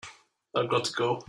[0.55, 1.19] I've got to go.